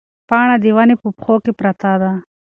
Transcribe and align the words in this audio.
پاڼه 0.29 0.55
د 0.63 0.65
ونې 0.75 0.95
په 1.01 1.07
پښو 1.17 1.35
کې 1.43 1.51
پرته 1.59 1.91
ده. 2.01 2.11